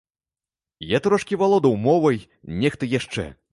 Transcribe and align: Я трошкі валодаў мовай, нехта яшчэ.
Я 0.91 1.01
трошкі 1.09 1.39
валодаў 1.43 1.77
мовай, 1.85 2.19
нехта 2.65 2.93
яшчэ. 2.99 3.31